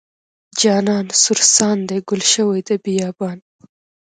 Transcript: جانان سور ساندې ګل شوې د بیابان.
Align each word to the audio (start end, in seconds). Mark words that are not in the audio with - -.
جانان 0.59 1.05
سور 1.21 1.39
ساندې 1.55 1.97
ګل 2.07 2.21
شوې 2.33 2.59
د 2.67 2.69
بیابان. 2.83 3.37